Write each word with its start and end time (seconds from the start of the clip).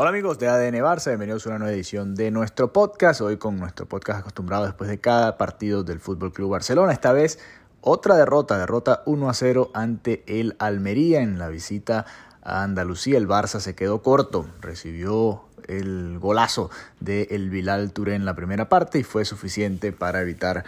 Hola 0.00 0.10
amigos 0.10 0.38
de 0.38 0.46
ADN 0.46 0.76
Barça, 0.76 1.08
bienvenidos 1.08 1.44
a 1.44 1.48
una 1.48 1.58
nueva 1.58 1.74
edición 1.74 2.14
de 2.14 2.30
nuestro 2.30 2.72
podcast. 2.72 3.20
Hoy 3.20 3.36
con 3.36 3.58
nuestro 3.58 3.86
podcast 3.86 4.20
acostumbrado 4.20 4.64
después 4.64 4.88
de 4.88 5.00
cada 5.00 5.36
partido 5.36 5.82
del 5.82 5.98
Fútbol 5.98 6.32
Club 6.32 6.52
Barcelona. 6.52 6.92
Esta 6.92 7.10
vez 7.10 7.40
otra 7.80 8.14
derrota, 8.14 8.56
derrota 8.58 9.02
1 9.06 9.28
a 9.28 9.34
0 9.34 9.72
ante 9.74 10.22
el 10.28 10.54
Almería 10.60 11.20
en 11.20 11.40
la 11.40 11.48
visita 11.48 12.06
a 12.42 12.62
Andalucía. 12.62 13.18
El 13.18 13.26
Barça 13.26 13.58
se 13.58 13.74
quedó 13.74 14.00
corto, 14.00 14.46
recibió 14.60 15.42
el 15.66 16.20
golazo 16.20 16.70
de 17.00 17.26
el 17.32 17.50
Bilal 17.50 17.92
en 18.06 18.24
la 18.24 18.36
primera 18.36 18.68
parte 18.68 19.00
y 19.00 19.02
fue 19.02 19.24
suficiente 19.24 19.90
para 19.90 20.20
evitar 20.20 20.64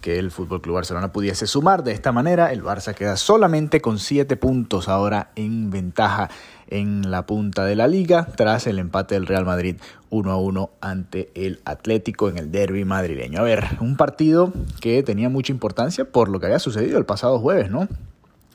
que 0.00 0.18
el 0.18 0.30
Fútbol 0.30 0.60
Club 0.60 0.76
Barcelona 0.76 1.12
pudiese 1.12 1.46
sumar. 1.46 1.84
De 1.84 1.92
esta 1.92 2.12
manera, 2.12 2.52
el 2.52 2.62
Barça 2.62 2.94
queda 2.94 3.16
solamente 3.16 3.80
con 3.80 3.98
7 3.98 4.36
puntos 4.36 4.88
ahora 4.88 5.30
en 5.36 5.70
ventaja 5.70 6.30
en 6.68 7.10
la 7.10 7.26
punta 7.26 7.64
de 7.64 7.76
la 7.76 7.88
liga 7.88 8.26
tras 8.36 8.66
el 8.66 8.78
empate 8.78 9.14
del 9.14 9.26
Real 9.26 9.44
Madrid 9.44 9.76
1 10.10 10.30
a 10.30 10.36
1 10.36 10.70
ante 10.80 11.30
el 11.34 11.60
Atlético 11.64 12.28
en 12.28 12.38
el 12.38 12.50
derby 12.50 12.84
madrileño. 12.84 13.40
A 13.40 13.42
ver, 13.42 13.64
un 13.80 13.96
partido 13.96 14.52
que 14.80 15.02
tenía 15.02 15.28
mucha 15.28 15.52
importancia 15.52 16.04
por 16.04 16.28
lo 16.28 16.40
que 16.40 16.46
había 16.46 16.58
sucedido 16.58 16.98
el 16.98 17.04
pasado 17.04 17.38
jueves, 17.38 17.70
¿no? 17.70 17.88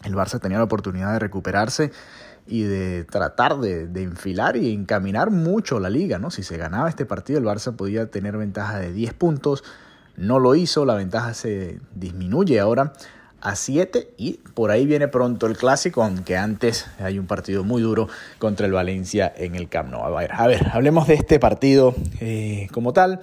El 0.04 0.14
Barça 0.14 0.40
tenía 0.40 0.58
la 0.58 0.64
oportunidad 0.64 1.14
de 1.14 1.20
recuperarse 1.20 1.92
y 2.48 2.62
de 2.62 3.06
tratar 3.06 3.58
de, 3.58 3.88
de, 3.88 4.04
enfilar 4.04 4.56
y 4.56 4.72
encaminar 4.72 5.32
mucho 5.32 5.80
la 5.80 5.90
liga, 5.90 6.20
¿no? 6.20 6.30
Si 6.30 6.44
se 6.44 6.58
ganaba 6.58 6.88
este 6.90 7.06
partido, 7.06 7.40
el 7.40 7.46
Barça 7.46 7.76
podía 7.76 8.12
tener 8.12 8.38
ventaja 8.38 8.78
de 8.80 8.94
10 8.94 9.14
puntos 9.16 9.64
no 10.18 10.40
lo 10.40 10.56
hizo, 10.56 10.86
la 10.86 10.96
ventaja 10.96 11.34
se 11.34 11.80
disminuye 11.94 12.60
ahora 12.60 12.94
a 13.42 13.56
7 13.56 14.14
y 14.18 14.40
por 14.56 14.72
ahí 14.72 14.88
viene 14.88 15.08
pronto 15.08 15.46
el 15.46 15.56
clásico, 15.56 16.04
aunque 16.04 16.36
antes 16.36 16.88
hay 17.00 17.20
un 17.20 17.28
partido 17.28 17.64
muy 17.64 17.82
duro 17.82 18.08
contra 18.40 18.66
el 18.66 18.74
Valencia 18.74 19.32
en 19.36 19.56
el 19.56 19.70
Camp 19.70 19.92
Nou. 19.92 20.04
A 20.04 20.10
ver, 20.10 20.32
a 20.34 20.48
ver 20.48 20.68
hablemos 20.74 21.08
de 21.08 21.14
este 21.14 21.40
partido 21.40 21.94
eh, 22.22 22.68
como 22.72 22.92
tal. 22.92 23.22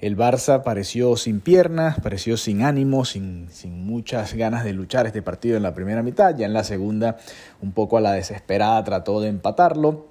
El 0.00 0.16
Barça 0.16 0.62
pareció 0.62 1.16
sin 1.16 1.40
piernas, 1.40 1.98
pareció 2.00 2.36
sin 2.36 2.62
ánimo, 2.62 3.04
sin, 3.04 3.48
sin, 3.50 3.84
muchas 3.84 4.34
ganas 4.34 4.62
de 4.62 4.72
luchar 4.72 5.06
este 5.06 5.22
partido 5.22 5.56
en 5.56 5.64
la 5.64 5.74
primera 5.74 6.04
mitad. 6.04 6.36
Ya 6.36 6.46
en 6.46 6.52
la 6.52 6.62
segunda, 6.62 7.16
un 7.60 7.72
poco 7.72 7.98
a 7.98 8.00
la 8.00 8.12
desesperada, 8.12 8.82
trató 8.84 9.20
de 9.20 9.28
empatarlo 9.28 10.06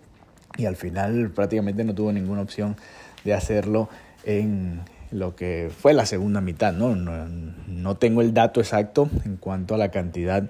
y 0.57 0.65
al 0.65 0.75
final 0.75 1.31
prácticamente 1.31 1.85
no 1.85 1.95
tuvo 1.95 2.11
ninguna 2.11 2.41
opción 2.41 2.75
de 3.23 3.33
hacerlo 3.33 3.87
en, 4.25 4.81
lo 5.11 5.35
que 5.35 5.71
fue 5.75 5.93
la 5.93 6.05
segunda 6.05 6.41
mitad. 6.41 6.73
¿no? 6.73 6.95
No, 6.95 7.95
tengo 7.95 8.21
el 8.21 8.33
dato 8.33 8.59
exacto 8.59 9.09
en 9.25 9.37
cuanto 9.37 9.75
a 9.75 9.77
la 9.77 9.91
cantidad 9.91 10.49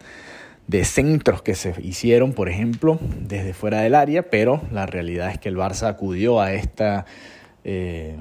de 0.68 0.84
centros 0.84 1.42
que 1.42 1.56
se 1.56 1.74
hicieron, 1.82 2.34
por 2.34 2.50
ejemplo, 2.50 3.00
desde 3.22 3.54
fuera 3.54 3.82
del 3.82 3.96
área, 3.96 4.30
pero 4.30 4.62
la 4.72 4.86
realidad 4.86 5.32
es 5.32 5.38
que 5.38 5.50
el 5.50 5.56
Barça 5.56 5.88
acudió 5.88 6.42
a 6.42 6.54
esta, 6.54 7.06
eh, 7.64 8.18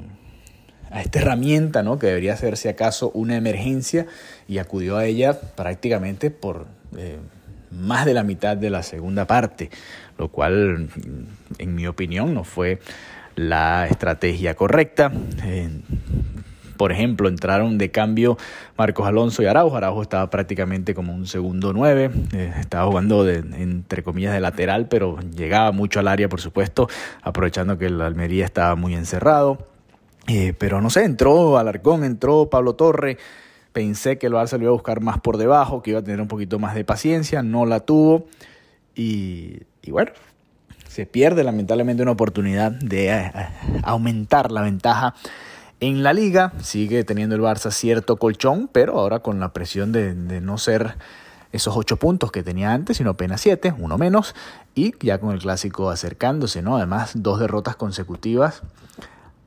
a 0.91 1.01
esta 1.01 1.19
herramienta, 1.19 1.83
¿no? 1.83 1.98
que 1.98 2.06
debería 2.06 2.37
ser 2.37 2.56
si 2.56 2.69
acaso 2.69 3.11
una 3.15 3.37
emergencia, 3.37 4.06
y 4.47 4.59
acudió 4.59 4.97
a 4.97 5.06
ella 5.06 5.41
prácticamente 5.56 6.31
por 6.31 6.67
eh, 6.97 7.19
más 7.73 8.06
de 8.06 8.15
la 8.15 8.23
mitad 8.23 8.56
de 8.56 8.71
la 8.71 8.84
segunda 8.84 9.27
parte, 9.27 9.71
lo 10.17 10.28
cual, 10.28 10.89
en 11.59 11.75
mi 11.75 11.87
opinión, 11.89 12.33
no 12.33 12.45
fue 12.45 12.78
la 13.37 13.87
estrategia 13.87 14.56
correcta. 14.56 15.12
Eh, 15.45 15.69
por 16.77 16.92
ejemplo, 16.92 17.29
entraron 17.29 17.78
de 17.78 17.91
cambio 17.91 18.37
Marcos 18.77 19.06
Alonso 19.06 19.43
y 19.43 19.47
Araujo. 19.47 19.77
Araujo 19.77 20.03
estaba 20.03 20.28
prácticamente 20.28 20.95
como 20.95 21.15
un 21.15 21.27
segundo 21.27 21.73
nueve, 21.73 22.11
eh, 22.34 22.53
estaba 22.59 22.87
jugando 22.87 23.25
de, 23.25 23.37
entre 23.37 24.03
comillas 24.03 24.34
de 24.34 24.41
lateral, 24.41 24.87
pero 24.89 25.19
llegaba 25.34 25.73
mucho 25.73 26.01
al 26.01 26.09
área, 26.09 26.28
por 26.28 26.41
supuesto, 26.41 26.89
aprovechando 27.23 27.78
que 27.78 27.87
el 27.87 28.01
Almería 28.01 28.45
estaba 28.45 28.75
muy 28.75 28.95
encerrado. 28.95 29.69
Eh, 30.28 30.55
pero 30.59 30.81
no 30.81 30.91
sé, 30.91 31.05
entró 31.05 31.56
Alarcón, 31.56 32.05
entró 32.05 32.50
Pablo 32.50 32.75
Torre. 32.75 33.17
Pensé 33.73 34.19
que 34.19 34.27
el 34.27 34.33
Barça 34.33 34.56
lo 34.59 34.65
iba 34.65 34.71
a 34.71 34.72
buscar 34.72 35.00
más 35.00 35.21
por 35.21 35.37
debajo, 35.37 35.83
que 35.83 35.91
iba 35.91 36.00
a 36.00 36.03
tener 36.03 36.21
un 36.21 36.28
poquito 36.28 36.59
más 36.59 36.75
de 36.75 36.84
paciencia, 36.84 37.43
no 37.43 37.65
la 37.65 37.81
tuvo. 37.81 38.27
Y, 38.94 39.60
y 39.83 39.91
bueno, 39.91 40.12
se 40.88 41.06
pierde 41.06 41.44
lamentablemente 41.44 42.02
una 42.02 42.12
oportunidad 42.12 42.72
de 42.72 43.10
eh, 43.10 43.32
aumentar 43.82 44.52
la 44.52 44.62
ventaja 44.62 45.14
en 45.80 46.02
la 46.02 46.14
liga 46.14 46.52
sigue 46.62 47.04
teniendo 47.04 47.34
el 47.34 47.42
Barça 47.42 47.70
cierto 47.70 48.16
colchón, 48.16 48.69
pero 48.72 48.98
ahora 48.98 49.19
con 49.19 49.41
la 49.41 49.52
presión 49.52 49.92
de, 49.92 50.14
no 50.41 50.56
ser 50.56 50.97
esos 51.52 51.76
ocho 51.76 51.98
puntos 51.98 52.32
que 52.32 52.42
tenía 52.42 52.72
antes, 52.72 52.97
sino 52.97 53.10
apenas 53.10 53.42
siete, 53.42 53.74
uno 53.78 53.98
menos, 53.98 54.34
y 54.74 54.94
ya 55.04 55.19
con 55.19 55.32
el 55.32 55.41
clásico 55.41 55.91
acercándose, 55.91 56.62
¿no? 56.62 56.76
Además, 56.76 57.12
dos 57.14 57.41
derrotas 57.41 57.76
consecutivas 57.76 58.62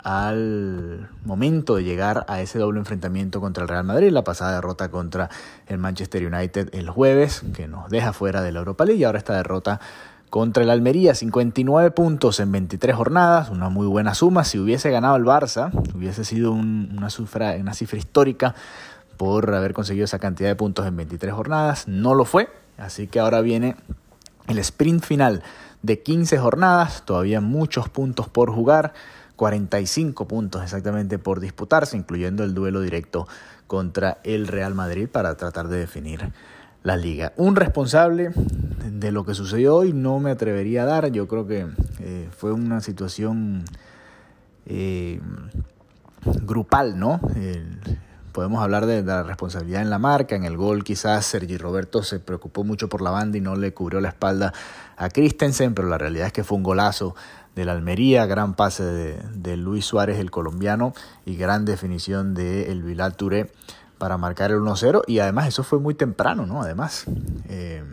al 0.03 1.09
momento 1.25 1.75
de 1.75 1.83
llegar 1.83 2.25
a 2.29 2.41
ese 2.41 2.57
doble 2.57 2.79
enfrentamiento 2.79 3.41
contra 3.41 3.63
el 3.63 3.67
Real 3.67 3.83
Madrid, 3.83 4.11
la 4.11 4.23
pasada 4.23 4.53
derrota 4.53 4.89
contra 4.89 5.29
el 5.67 5.77
Manchester 5.77 6.25
United 6.25 6.69
el 6.73 6.89
jueves, 6.89 7.41
que 7.53 7.67
nos 7.67 7.89
deja 7.89 8.13
fuera 8.13 8.41
de 8.41 8.51
la 8.51 8.59
Europa 8.59 8.85
League, 8.85 9.01
y 9.01 9.03
ahora 9.03 9.17
esta 9.17 9.35
derrota 9.35 9.81
contra 10.29 10.63
el 10.63 10.69
Almería, 10.69 11.15
59 11.15 11.91
puntos 11.91 12.39
en 12.39 12.51
23 12.51 12.95
jornadas, 12.95 13.49
una 13.49 13.69
muy 13.69 13.87
buena 13.87 14.13
suma. 14.13 14.43
Si 14.43 14.59
hubiese 14.59 14.91
ganado 14.91 15.15
el 15.15 15.23
Barça, 15.23 15.71
hubiese 15.95 16.23
sido 16.23 16.51
una, 16.51 17.09
cifra, 17.09 17.57
histórica 17.97 18.55
por 19.17 19.53
haber 19.53 19.73
conseguido 19.73 20.05
esa 20.05 20.19
cantidad 20.19 20.49
de 20.49 20.55
puntos 20.55 20.85
en 20.85 20.95
23 20.95 21.33
jornadas. 21.33 21.87
No 21.87 22.13
lo 22.13 22.25
fue, 22.25 22.49
así 22.77 23.07
que 23.07 23.19
ahora 23.19 23.41
viene 23.41 23.75
el 24.47 24.59
sprint 24.59 25.03
final 25.03 25.43
de 25.81 26.01
15 26.01 26.37
jornadas, 26.37 27.03
todavía 27.05 27.41
muchos 27.41 27.89
puntos 27.89 28.29
por 28.29 28.51
jugar, 28.51 28.93
45 29.35 30.27
puntos 30.27 30.61
exactamente 30.63 31.17
por 31.17 31.39
disputarse, 31.39 31.97
incluyendo 31.97 32.43
el 32.43 32.53
duelo 32.53 32.81
directo 32.81 33.27
contra 33.67 34.19
el 34.23 34.47
Real 34.47 34.75
Madrid 34.75 35.07
para 35.07 35.37
tratar 35.37 35.69
de 35.69 35.77
definir 35.77 36.33
la 36.83 36.97
liga. 36.97 37.33
Un 37.37 37.55
responsable 37.55 38.31
de 38.91 39.11
lo 39.11 39.25
que 39.25 39.33
sucedió 39.33 39.75
hoy 39.75 39.93
no 39.93 40.19
me 40.19 40.31
atrevería 40.31 40.83
a 40.83 40.85
dar. 40.85 41.11
Yo 41.11 41.27
creo 41.27 41.47
que 41.47 41.67
eh, 41.99 42.29
fue 42.35 42.51
una 42.51 42.81
situación 42.81 43.63
eh, 44.65 45.19
grupal, 46.45 46.99
¿no? 46.99 47.19
podemos 48.31 48.61
hablar 48.63 48.85
de, 48.85 49.03
la 49.03 49.23
responsabilidad 49.23 49.81
en 49.81 49.89
la 49.89 49.99
marca. 49.99 50.35
En 50.35 50.45
el 50.45 50.55
gol 50.55 50.83
quizás 50.83 51.25
Sergi 51.25 51.57
Roberto 51.57 52.03
se 52.03 52.19
preocupó 52.19 52.63
mucho 52.63 52.87
por 52.87 53.01
la 53.01 53.11
banda 53.11 53.37
y 53.37 53.41
no 53.41 53.55
le 53.55 53.73
cubrió 53.73 53.99
la 53.99 54.09
espalda 54.09 54.53
a 54.97 55.09
Christensen, 55.09 55.73
pero 55.73 55.89
la 55.89 55.97
realidad 55.97 56.27
es 56.27 56.33
que 56.33 56.43
fue 56.43 56.57
un 56.57 56.63
golazo 56.63 57.15
de 57.55 57.65
la 57.65 57.73
Almería, 57.73 58.25
gran 58.27 58.53
pase 58.53 58.83
de, 58.83 59.57
Luis 59.57 59.85
Suárez, 59.85 60.19
el 60.19 60.31
colombiano, 60.31 60.93
y 61.25 61.35
gran 61.35 61.65
definición 61.65 62.33
de 62.33 62.71
el 62.71 62.83
Vilal 62.83 63.15
Touré 63.15 63.51
para 63.99 64.17
marcar 64.17 64.49
el 64.49 64.59
1-0 64.59 65.03
y 65.05 65.19
además 65.19 65.47
eso 65.47 65.63
fue 65.63 65.79
muy 65.79 65.93
temprano, 65.93 66.47
¿no? 66.47 66.63
Además, 66.63 67.05
eh, 67.49 67.83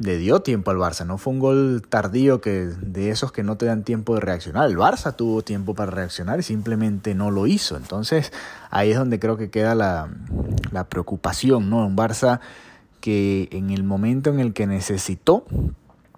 le 0.00 0.18
dio 0.18 0.40
tiempo 0.40 0.72
al 0.72 0.78
Barça, 0.78 1.06
no 1.06 1.18
fue 1.18 1.32
un 1.32 1.38
gol 1.38 1.82
tardío 1.88 2.40
que 2.40 2.66
de 2.66 3.10
esos 3.10 3.30
que 3.30 3.44
no 3.44 3.56
te 3.56 3.66
dan 3.66 3.84
tiempo 3.84 4.14
de 4.14 4.20
reaccionar. 4.20 4.68
El 4.68 4.76
Barça 4.76 5.14
tuvo 5.14 5.42
tiempo 5.42 5.74
para 5.74 5.92
reaccionar 5.92 6.40
y 6.40 6.42
simplemente 6.42 7.14
no 7.14 7.30
lo 7.30 7.46
hizo. 7.46 7.76
Entonces 7.76 8.32
ahí 8.70 8.90
es 8.90 8.98
donde 8.98 9.20
creo 9.20 9.36
que 9.36 9.50
queda 9.50 9.74
la, 9.74 10.08
preocupación, 10.88 11.70
¿no? 11.70 11.86
Un 11.86 11.96
Barça 11.96 12.40
que 13.00 13.48
en 13.52 13.70
el 13.70 13.84
momento 13.84 14.30
en 14.30 14.40
el 14.40 14.54
que 14.54 14.66
necesitó 14.66 15.44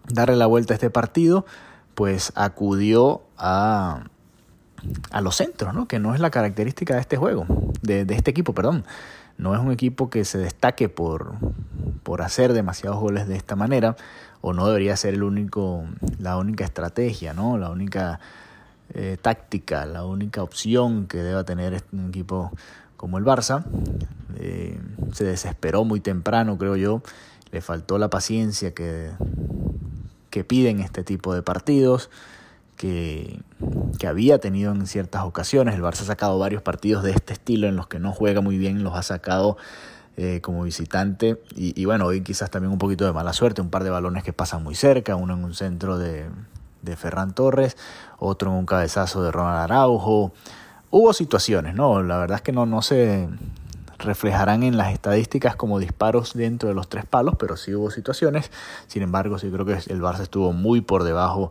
darle 0.09 0.37
la 0.37 0.47
vuelta 0.47 0.73
a 0.73 0.77
este 0.77 0.89
partido, 0.89 1.45
pues 1.95 2.33
acudió 2.37 3.23
a 3.37 4.05
a 5.11 5.21
los 5.21 5.37
centros, 5.37 5.75
¿no? 5.75 5.89
que 5.89 5.99
no 5.99 6.15
es 6.15 6.21
la 6.21 6.31
característica 6.31 6.95
de 6.95 7.01
este 7.01 7.17
juego, 7.17 7.47
de, 7.87 8.07
este 8.11 8.31
equipo, 8.31 8.53
perdón. 8.55 8.85
No 9.39 9.55
es 9.55 9.61
un 9.61 9.71
equipo 9.71 10.09
que 10.09 10.25
se 10.25 10.39
destaque 10.39 10.89
por, 10.89 11.35
por 12.03 12.23
hacer 12.23 12.53
demasiados 12.53 12.99
goles 12.99 13.29
de 13.29 13.37
esta 13.37 13.55
manera, 13.57 13.97
o 14.41 14.53
no 14.53 14.67
debería 14.67 14.97
ser 14.97 15.15
el 15.15 15.23
único, 15.23 15.85
la 16.19 16.37
única 16.37 16.65
estrategia, 16.65 17.35
¿no? 17.35 17.59
la 17.59 17.71
única 17.71 18.21
eh, 18.95 19.19
táctica, 19.21 19.85
la 19.85 20.05
única 20.05 20.43
opción 20.43 21.07
que 21.07 21.19
deba 21.19 21.45
tener 21.45 21.83
un 21.93 22.09
equipo 22.09 22.53
como 22.97 23.19
el 23.19 23.25
Barça. 23.25 23.65
Eh, 24.39 24.79
se 25.13 25.25
desesperó 25.25 25.85
muy 25.85 26.01
temprano, 26.01 26.57
creo 26.57 26.77
yo. 26.77 27.03
Le 27.53 27.61
faltó 27.61 27.99
la 27.99 28.09
paciencia 28.09 28.73
que, 28.75 29.11
que 30.31 30.45
piden 30.45 30.81
este 30.81 31.05
tipo 31.05 31.35
de 31.35 31.43
partidos 31.43 32.11
que, 32.77 33.41
había 34.07 34.39
tenido 34.39 34.73
en 34.73 34.87
ciertas 34.87 35.25
ocasiones. 35.25 35.75
El 35.75 35.83
Barça 35.83 36.03
ha 36.03 36.05
sacado 36.05 36.39
varios 36.39 36.63
partidos 36.63 37.03
de 37.03 37.11
este 37.11 37.33
estilo 37.33 37.67
en 37.67 37.75
los 37.75 37.89
que 37.89 37.99
no 37.99 38.13
juega 38.13 38.41
muy 38.41 38.57
bien, 38.57 38.85
los 38.85 38.95
ha 38.95 39.03
sacado 39.03 39.57
eh, 40.17 40.41
como 40.43 40.63
visitante. 40.63 41.43
Y, 41.57 41.85
bueno, 41.87 42.07
hoy 42.07 42.21
quizás 42.21 42.51
también 42.51 42.73
un 42.73 42.79
poquito 42.79 43.05
de 43.05 43.13
mala 43.13 43.33
suerte, 43.33 43.61
un 43.61 43.71
par 43.71 43.83
de 43.83 43.91
balones 43.91 44.23
que 44.23 44.33
pasan 44.33 44.63
muy 44.63 44.77
cerca, 44.77 45.17
uno 45.17 45.35
en 45.35 45.43
un 45.43 45.55
centro 45.55 45.99
de, 45.99 46.27
de 46.83 46.97
Ferran 46.97 47.35
Torres, 47.35 47.77
otro 48.19 48.53
en 48.53 48.59
un 48.59 48.67
cabezazo 48.67 49.23
de 49.25 49.33
Ronald 49.33 49.59
Araujo. 49.59 50.33
Hubo 50.91 51.13
situaciones, 51.13 51.75
¿no? 51.75 52.03
La 52.03 52.19
verdad 52.19 52.37
es 52.37 52.43
que 52.43 52.53
no, 52.53 52.65
no 52.65 52.81
se 52.81 53.29
reflejarán 53.99 54.63
en 54.63 54.77
las 54.77 54.93
estadísticas 54.93 55.57
como 55.57 55.79
disparos 55.79 56.35
dentro 56.35 56.69
de 56.69 56.75
los 56.75 56.89
tres 56.89 57.05
palos, 57.07 57.35
pero 57.39 57.57
sí 57.57 57.75
hubo 57.75 57.91
situaciones. 57.91 58.51
Sin 58.87 59.03
embargo, 59.03 59.39
sí 59.39 59.51
creo 59.51 59.65
que 59.65 59.73
el 59.73 60.01
Barça 60.01 60.21
estuvo 60.21 60.53
muy 60.53 60.81
por 60.81 61.05
debajo 61.05 61.51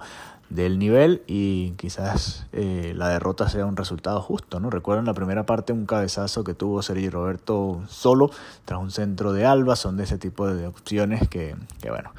del 0.50 0.78
nivel 0.78 1.24
y 1.28 1.72
quizás 1.72 2.46
eh, 2.54 2.94
la 2.96 3.10
derrota 3.10 3.50
sea 3.50 3.66
un 3.66 3.78
resultado 3.78 4.22
justo. 4.22 4.60
¿no? 4.60 4.70
Recuerdo 4.70 5.02
la 5.04 5.14
primera 5.14 5.46
parte 5.46 5.74
un 5.74 5.86
cabezazo 5.86 6.44
que 6.44 6.54
tuvo 6.54 6.82
Sergio 6.82 7.12
Roberto 7.12 7.82
solo 7.88 8.30
tras 8.66 8.80
un 8.80 8.92
centro 8.92 9.34
de 9.34 9.46
Alba, 9.46 9.76
son 9.76 9.98
de 9.98 10.04
ese 10.04 10.18
tipo 10.18 10.48
de 10.48 10.68
opciones 10.68 11.28
que, 11.28 11.56
que 11.82 11.90
bueno, 11.90 12.12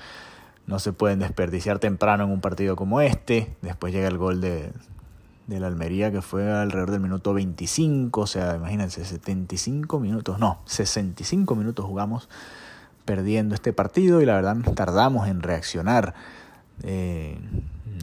no 0.67 0.79
se 0.79 0.93
pueden 0.93 1.21
desperdiciar 1.21 1.79
temprano 1.79 2.25
en 2.25 2.31
un 2.31 2.41
partido 2.41 2.77
como 2.77 3.01
este. 3.01 3.55
Después 3.63 3.93
llega 3.93 4.09
el 4.09 4.19
gol 4.19 4.41
de, 4.41 4.73
de 5.47 5.61
la 5.61 5.69
Almería 5.69 6.11
que 6.11 6.23
fue 6.23 6.51
alrededor 6.51 6.91
del 6.91 7.01
minuto 7.01 7.33
25, 7.33 8.21
o 8.21 8.27
sea, 8.27 8.57
imagínense, 8.57 9.05
75 9.05 10.01
minutos, 10.01 10.39
no, 10.39 10.61
65 10.67 11.55
minutos 11.55 11.85
jugamos 11.85 12.29
perdiendo 13.05 13.55
este 13.55 13.73
partido 13.73 14.21
y 14.21 14.27
la 14.27 14.35
verdad 14.35 14.57
tardamos 14.75 15.29
en 15.29 15.43
reaccionar. 15.43 16.15
Eh, 16.83 17.39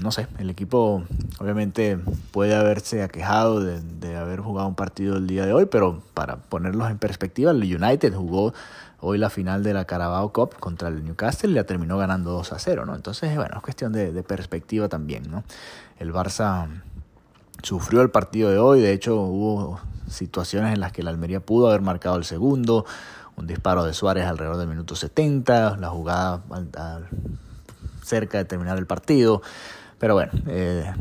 no 0.02 0.12
sé, 0.12 0.28
el 0.40 0.50
equipo 0.50 1.04
obviamente 1.40 2.00
puede 2.32 2.56
haberse 2.56 3.04
aquejado 3.04 3.60
de, 3.60 3.82
de, 3.82 4.16
haber 4.16 4.40
jugado 4.40 4.68
un 4.68 4.76
partido 4.76 5.18
el 5.18 5.28
día 5.28 5.46
de 5.46 5.54
hoy, 5.54 5.66
pero 5.66 6.02
para 6.14 6.38
ponerlos 6.38 6.90
en 6.90 6.98
perspectiva, 6.98 7.52
el 7.52 7.64
United 7.64 8.14
jugó 8.14 8.54
hoy 9.00 9.18
la 9.18 9.30
final 9.30 9.64
de 9.64 9.74
la 9.74 9.86
Carabao 9.86 10.32
Cup 10.32 10.56
contra 10.60 10.88
el 10.88 11.04
Newcastle 11.04 11.52
y 11.52 11.54
la 11.54 11.66
terminó 11.66 11.98
ganando 11.98 12.32
2 12.32 12.54
a 12.54 12.60
0, 12.60 12.86
¿no? 12.86 12.96
Entonces, 12.96 13.36
bueno, 13.36 13.56
es 13.58 13.62
cuestión 13.62 13.92
de, 13.92 14.14
de 14.14 14.24
perspectiva 14.24 14.88
también, 14.88 15.30
¿no? 15.30 15.44
El 16.00 16.14
Barça 16.14 16.68
sufrió 17.62 18.02
el 18.02 18.10
partido 18.10 18.50
de 18.50 18.58
hoy, 18.58 18.82
de 18.82 18.94
hecho 18.94 19.16
hubo 19.22 19.80
situaciones 20.08 20.74
en 20.74 20.80
las 20.80 20.92
que 20.92 21.02
el 21.02 21.08
Almería 21.08 21.40
pudo 21.40 21.68
haber 21.68 21.82
marcado 21.82 22.16
el 22.18 22.24
segundo, 22.24 22.86
un 23.36 23.48
disparo 23.48 23.84
de 23.84 23.94
Suárez 23.94 24.26
alrededor 24.26 24.58
del 24.58 24.68
minuto 24.68 24.96
70, 24.96 25.78
la 25.78 25.90
jugada 25.90 26.42
cerca 28.04 28.38
de 28.38 28.46
terminar 28.46 28.78
el 28.78 28.86
partido, 28.86 29.42
pero 30.00 30.14
bueno, 30.14 30.32
eh, 30.48 30.92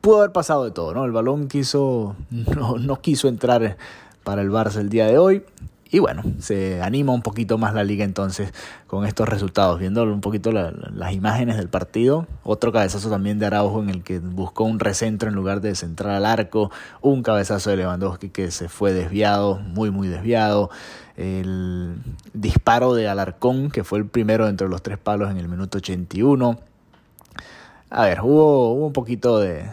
pudo 0.00 0.18
haber 0.18 0.32
pasado 0.32 0.64
de 0.64 0.70
todo, 0.70 0.94
¿no? 0.94 1.04
El 1.04 1.12
balón 1.12 1.48
quiso, 1.48 2.16
no, 2.30 2.78
no 2.78 3.00
quiso 3.00 3.28
entrar 3.28 3.76
para 4.24 4.42
el 4.42 4.50
Barça 4.50 4.76
el 4.76 4.88
día 4.88 5.06
de 5.06 5.18
hoy, 5.18 5.44
y 5.90 6.00
bueno, 6.00 6.22
se 6.38 6.82
anima 6.82 7.12
un 7.12 7.22
poquito 7.22 7.56
más 7.56 7.72
la 7.72 7.82
liga 7.82 8.04
entonces 8.04 8.52
con 8.86 9.06
estos 9.06 9.26
resultados, 9.26 9.78
viendo 9.80 10.02
un 10.04 10.20
poquito 10.20 10.52
las 10.52 11.12
imágenes 11.12 11.56
del 11.56 11.68
partido. 11.68 12.26
Otro 12.42 12.72
cabezazo 12.72 13.08
también 13.08 13.38
de 13.38 13.46
Araujo 13.46 13.82
en 13.82 13.88
el 13.88 14.02
que 14.02 14.18
buscó 14.18 14.64
un 14.64 14.80
recentro 14.80 15.30
en 15.30 15.34
lugar 15.34 15.62
de 15.62 15.74
centrar 15.74 16.14
al 16.14 16.26
arco. 16.26 16.70
Un 17.00 17.22
cabezazo 17.22 17.70
de 17.70 17.78
Lewandowski 17.78 18.28
que 18.28 18.50
se 18.50 18.68
fue 18.68 18.92
desviado, 18.92 19.60
muy, 19.60 19.90
muy 19.90 20.08
desviado. 20.08 20.68
El 21.16 21.96
disparo 22.34 22.92
de 22.92 23.08
Alarcón, 23.08 23.70
que 23.70 23.82
fue 23.82 23.98
el 23.98 24.06
primero 24.06 24.46
dentro 24.46 24.66
de 24.66 24.70
los 24.70 24.82
tres 24.82 24.98
palos 24.98 25.30
en 25.30 25.38
el 25.38 25.48
minuto 25.48 25.78
81. 25.78 26.60
A 27.90 28.04
ver, 28.04 28.20
hubo, 28.22 28.72
un 28.74 28.92
poquito 28.92 29.38
de, 29.38 29.64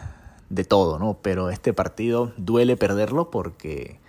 de 0.50 0.64
todo, 0.64 1.00
¿no? 1.00 1.18
Pero 1.22 1.50
este 1.50 1.74
partido 1.74 2.32
duele 2.38 2.78
perderlo 2.78 3.30
porque 3.30 4.00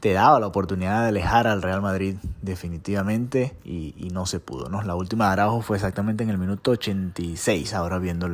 te 0.00 0.14
daba 0.14 0.40
la 0.40 0.46
oportunidad 0.46 1.02
de 1.02 1.08
alejar 1.08 1.46
al 1.46 1.62
Real 1.62 1.82
Madrid 1.82 2.16
definitivamente 2.40 3.54
y, 3.64 4.08
no 4.12 4.26
se 4.26 4.40
pudo. 4.40 4.68
¿no? 4.68 4.82
La 4.82 4.94
última 4.94 5.26
de 5.26 5.32
Araujo 5.32 5.60
fue 5.60 5.76
exactamente 5.76 6.24
en 6.24 6.30
el 6.30 6.38
minuto 6.38 6.72
86, 6.72 7.74
ahora 7.74 7.98
viendo 7.98 8.28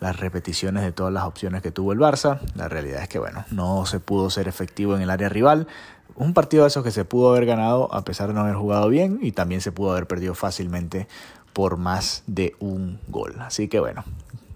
las 0.00 0.20
repeticiones 0.20 0.82
de 0.82 0.92
todas 0.92 1.12
las 1.12 1.24
opciones 1.24 1.62
que 1.62 1.72
tuvo 1.72 1.92
el 1.92 1.98
Barça. 1.98 2.40
La 2.54 2.68
realidad 2.68 3.02
es 3.02 3.08
que 3.08 3.18
bueno, 3.18 3.44
no 3.50 3.84
se 3.86 4.00
pudo 4.00 4.30
ser 4.30 4.48
efectivo 4.48 4.94
en 4.94 5.02
el 5.02 5.10
área 5.10 5.28
rival. 5.28 5.66
Un 6.14 6.32
partido 6.32 6.62
de 6.62 6.68
esos 6.68 6.84
que 6.84 6.92
se 6.92 7.04
pudo 7.04 7.30
haber 7.30 7.44
ganado 7.44 7.92
a 7.92 8.04
pesar 8.04 8.28
de 8.28 8.34
no 8.34 8.40
haber 8.40 8.54
jugado 8.54 8.88
bien 8.88 9.18
y 9.20 9.32
también 9.32 9.60
se 9.60 9.72
pudo 9.72 9.90
haber 9.92 10.06
perdido 10.06 10.34
fácilmente 10.34 11.08
por 11.54 11.78
más 11.78 12.22
de 12.26 12.54
un 12.60 13.00
gol. 13.08 13.36
Así 13.40 13.68
que 13.68 13.80
bueno, 13.80 14.04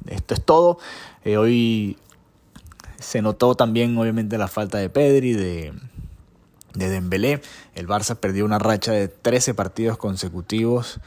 esto 0.06 0.34
es 0.34 0.44
todo. 0.44 0.78
Eh, 1.24 1.38
hoy 1.38 1.96
se 2.98 3.22
notó 3.22 3.54
también 3.54 3.96
obviamente 3.96 4.36
la 4.36 4.48
falta 4.48 4.76
de 4.76 4.90
Pedri, 4.90 5.32
de 5.32 5.72
de 6.74 6.88
Dembélé. 6.88 7.40
El 7.74 7.88
Barça 7.88 8.16
perdió 8.16 8.44
una 8.44 8.58
racha 8.58 8.92
de 8.92 9.08
13 9.08 9.54
partidos 9.54 9.98
consecutivos 9.98 11.00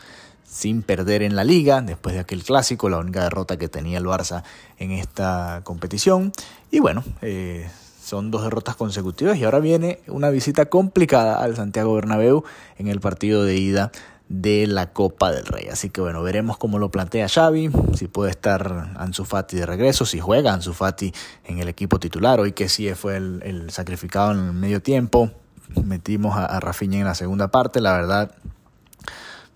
sin 0.43 0.81
perder 0.81 1.23
en 1.23 1.35
la 1.37 1.45
liga, 1.45 1.81
después 1.81 2.13
de 2.13 2.19
aquel 2.19 2.43
clásico, 2.43 2.89
la 2.89 2.97
única 2.97 3.23
derrota 3.23 3.57
que 3.57 3.69
tenía 3.69 3.97
el 3.99 4.05
Barça 4.05 4.43
en 4.79 4.91
esta 4.91 5.61
competición. 5.63 6.33
Y 6.71 6.79
bueno, 6.79 7.05
eh, 7.21 7.69
son 8.03 8.31
dos 8.31 8.43
derrotas 8.43 8.75
consecutivas 8.75 9.37
y 9.37 9.45
ahora 9.45 9.59
viene 9.59 9.99
una 10.07 10.29
visita 10.29 10.65
complicada 10.65 11.41
al 11.41 11.55
Santiago 11.55 11.95
Bernabéu 11.95 12.43
en 12.77 12.89
el 12.89 12.99
partido 12.99 13.45
de 13.45 13.55
ida 13.55 13.91
de 14.31 14.65
la 14.65 14.93
Copa 14.93 15.31
del 15.31 15.45
Rey. 15.45 15.67
Así 15.67 15.89
que 15.89 15.99
bueno, 15.99 16.23
veremos 16.23 16.57
cómo 16.57 16.79
lo 16.79 16.89
plantea 16.89 17.27
Xavi, 17.27 17.69
si 17.93 18.07
puede 18.07 18.31
estar 18.31 18.93
Ansu 18.95 19.25
Fati 19.25 19.57
de 19.57 19.65
regreso, 19.65 20.05
si 20.05 20.19
juega 20.19 20.53
Ansu 20.53 20.73
Fati 20.73 21.13
en 21.43 21.59
el 21.59 21.67
equipo 21.67 21.99
titular, 21.99 22.39
hoy 22.39 22.53
que 22.53 22.69
sí 22.69 22.91
fue 22.93 23.17
el, 23.17 23.41
el 23.43 23.71
sacrificado 23.71 24.31
en 24.31 24.39
el 24.39 24.53
medio 24.53 24.81
tiempo, 24.81 25.31
metimos 25.83 26.37
a, 26.37 26.45
a 26.45 26.59
Rafinha 26.61 26.99
en 26.99 27.05
la 27.05 27.15
segunda 27.15 27.49
parte, 27.49 27.81
la 27.81 27.93
verdad 27.93 28.31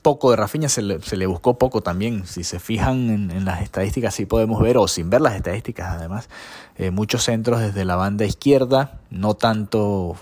poco 0.01 0.29
de 0.29 0.35
Rafinha, 0.35 0.69
se 0.69 0.83
le, 0.83 1.01
se 1.01 1.17
le, 1.17 1.25
buscó 1.25 1.57
poco 1.57 1.81
también. 1.81 2.27
Si 2.27 2.43
se 2.43 2.59
fijan 2.59 3.09
en, 3.09 3.43
las 3.43 3.63
estadísticas, 3.63 4.13
sí 4.13 4.27
podemos 4.27 4.61
ver, 4.61 4.77
o 4.77 4.87
sin 4.87 5.09
ver 5.09 5.19
las 5.19 5.33
estadísticas 5.33 5.95
además, 5.95 6.29
eh, 6.77 6.91
muchos 6.91 7.23
centros 7.23 7.59
desde 7.59 7.85
la 7.85 7.95
banda 7.95 8.23
izquierda, 8.23 8.99
no 9.09 9.33
tanto 9.33 10.15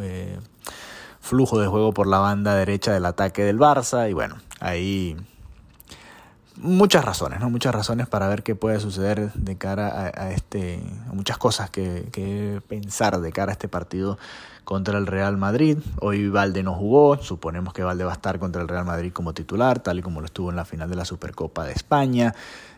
eh, 0.00 0.38
flujo 1.26 1.58
de 1.58 1.66
juego 1.66 1.92
por 1.92 2.06
la 2.06 2.18
banda 2.18 2.54
derecha 2.54 2.92
del 2.92 3.04
ataque 3.04 3.44
del 3.44 3.58
Barça. 3.58 4.08
Y 4.08 4.12
bueno, 4.12 4.36
ahí 4.60 5.16
muchas 6.56 7.04
razones, 7.04 7.40
¿no? 7.40 7.50
Muchas 7.50 7.74
razones 7.74 8.06
para 8.06 8.28
ver 8.28 8.42
qué 8.42 8.54
puede 8.54 8.80
suceder 8.80 9.32
de 9.32 9.58
cara 9.58 10.12
a, 10.14 10.30
este, 10.30 10.80
muchas 11.12 11.36
cosas 11.36 11.68
que, 11.68 12.08
que, 12.12 12.62
pensar 12.68 13.20
de 13.20 13.32
cara 13.32 13.50
a 13.50 13.54
este 13.54 13.68
partido 13.68 14.18
contra 14.64 14.98
el 14.98 15.06
Real 15.06 15.36
Madrid. 15.36 15.78
Hoy 16.00 16.28
Valde 16.28 16.62
no 16.62 16.74
jugó, 16.74 17.18
suponemos 17.18 17.74
que 17.74 17.82
Valde 17.82 18.04
va 18.04 18.12
a 18.12 18.14
estar 18.14 18.38
contra 18.38 18.62
el 18.62 18.68
Real 18.68 18.84
Madrid 18.84 19.12
como 19.12 19.34
titular, 19.34 19.80
tal 19.80 19.98
y 19.98 20.02
como 20.02 20.20
lo 20.20 20.26
estuvo 20.26 20.50
en 20.50 20.56
la 20.56 20.64
final 20.64 20.88
de 20.88 20.96
la 20.96 21.04
Supercopa 21.04 21.64
de 21.64 21.72
España. 21.72 22.34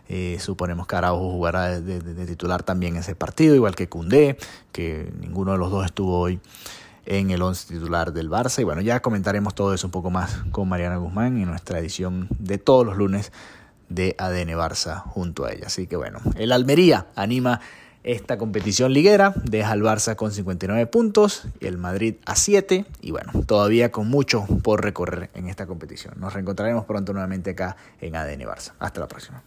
Eh, 0.09 0.39
suponemos 0.41 0.87
que 0.87 0.97
Araujo 0.97 1.31
jugará 1.31 1.81
de, 1.81 2.01
de, 2.01 2.15
de, 2.15 2.27
titular 2.27 2.63
también 2.63 2.97
ese 2.97 3.15
partido, 3.15 3.55
igual 3.55 3.77
que 3.77 3.91
Cundé, 3.91 4.39
que 4.73 5.13
ninguno 5.21 5.53
de 5.53 5.59
los 5.59 5.71
dos 5.71 5.85
estuvo 5.85 6.19
hoy 6.19 6.41
en 7.09 7.31
el 7.31 7.41
11 7.43 7.75
titular 7.75 8.13
del 8.13 8.31
Barça. 8.31 8.61
Y 8.61 8.65
bueno, 8.65 8.83
ya 8.83 9.01
comentaremos 9.01 9.55
todo 9.55 9.75
eso 9.75 9.87
un 9.87 9.91
poco 9.91 10.11
más 10.11 10.43
con 10.53 10.69
Mariana 10.69 10.99
Guzmán 10.99 11.39
en 11.39 11.49
nuestra 11.49 11.79
edición 11.79 12.29
de 12.39 12.59
todos 12.59 12.87
los 12.87 12.97
lunes 12.97 13.33
de 13.89 14.15
ADN 14.19 14.51
Barça 14.51 15.03
junto 15.03 15.47
a 15.47 15.53
ella. 15.53 15.67
Así 15.67 15.87
que 15.87 15.97
bueno, 15.97 16.21
el 16.37 16.53
Almería 16.53 17.07
anima 17.17 17.61
esta 18.05 18.39
competición 18.39 18.93
liguera, 18.93 19.33
deja 19.43 19.73
al 19.73 19.83
Barça 19.83 20.17
con 20.17 20.33
59 20.33 20.87
puntos 20.87 21.49
y 21.61 21.67
el 21.67 21.79
Madrid 21.79 22.17
a 22.27 22.37
7 22.37 22.85
y 23.01 23.11
bueno, 23.11 23.33
todavía 23.47 23.91
con 23.91 24.09
mucho 24.09 24.47
por 24.63 24.85
recorrer 24.85 25.31
en 25.35 25.49
esta 25.49 25.67
competición. 25.67 26.15
Nos 26.19 26.35
reencontraremos 26.35 26.85
pronto 26.85 27.13
nuevamente 27.13 27.51
acá 27.51 27.77
en 28.01 28.17
ADN 28.17 28.43
Barça. 28.43 28.73
Hasta 28.79 29.01
la 29.01 29.09
próxima. 29.09 29.43